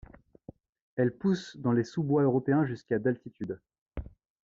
Elle 0.95 1.15
pousse 1.15 1.57
dans 1.57 1.73
les 1.73 1.83
sous-bois 1.83 2.23
européens 2.23 2.65
jusqu'à 2.65 2.97
d'altitude. 2.97 3.59